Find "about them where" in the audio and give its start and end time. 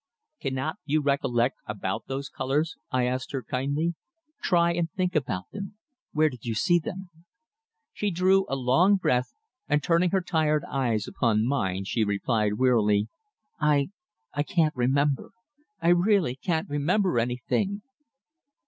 5.15-6.27